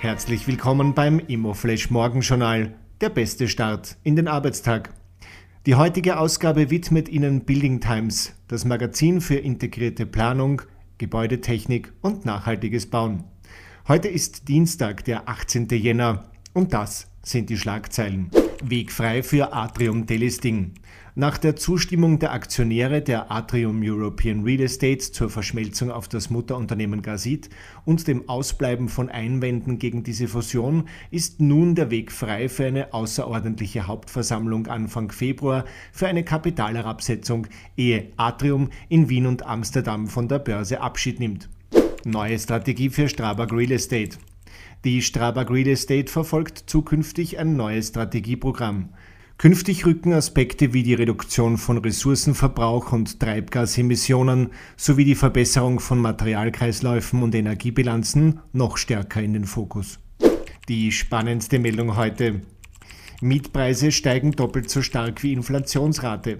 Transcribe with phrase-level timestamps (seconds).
[0.00, 4.90] Herzlich willkommen beim Immoflash Morgenjournal, der beste Start in den Arbeitstag.
[5.66, 10.62] Die heutige Ausgabe widmet Ihnen Building Times, das Magazin für integrierte Planung,
[10.98, 13.24] Gebäudetechnik und nachhaltiges Bauen.
[13.88, 15.66] Heute ist Dienstag, der 18.
[15.70, 18.30] Jänner und das sind die Schlagzeilen.
[18.64, 20.72] Weg frei für Atrium Delisting.
[21.14, 27.02] Nach der Zustimmung der Aktionäre der Atrium European Real Estate zur Verschmelzung auf das Mutterunternehmen
[27.02, 27.50] Gazit
[27.84, 32.92] und dem Ausbleiben von Einwänden gegen diese Fusion ist nun der Weg frei für eine
[32.92, 40.40] außerordentliche Hauptversammlung Anfang Februar für eine Kapitalherabsetzung, ehe Atrium in Wien und Amsterdam von der
[40.40, 41.48] Börse Abschied nimmt.
[42.04, 44.18] Neue Strategie für Strabag Real Estate.
[44.84, 48.90] Die Strabag Real Estate verfolgt zukünftig ein neues Strategieprogramm.
[49.38, 57.22] Künftig rücken Aspekte wie die Reduktion von Ressourcenverbrauch und Treibgasemissionen sowie die Verbesserung von Materialkreisläufen
[57.22, 60.00] und Energiebilanzen noch stärker in den Fokus.
[60.68, 62.40] Die spannendste Meldung heute.
[63.20, 66.38] Mietpreise steigen doppelt so stark wie Inflationsrate.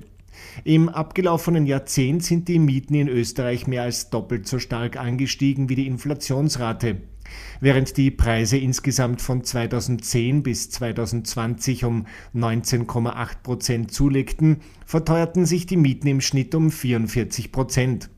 [0.65, 5.75] Im abgelaufenen Jahrzehnt sind die Mieten in Österreich mehr als doppelt so stark angestiegen wie
[5.75, 6.97] die Inflationsrate.
[7.61, 15.77] Während die Preise insgesamt von 2010 bis 2020 um 19,8 Prozent zulegten, verteuerten sich die
[15.77, 18.11] Mieten im Schnitt um 44 Prozent.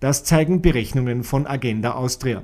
[0.00, 2.42] Das zeigen Berechnungen von Agenda Austria.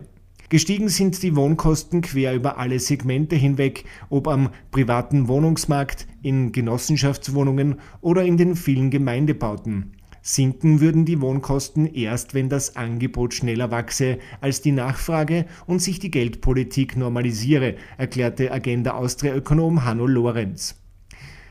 [0.51, 7.77] Gestiegen sind die Wohnkosten quer über alle Segmente hinweg, ob am privaten Wohnungsmarkt, in Genossenschaftswohnungen
[8.01, 9.93] oder in den vielen Gemeindebauten.
[10.23, 16.01] Sinken würden die Wohnkosten erst, wenn das Angebot schneller wachse als die Nachfrage und sich
[16.01, 20.75] die Geldpolitik normalisiere, erklärte Agenda Austria-Ökonom Hanno Lorenz.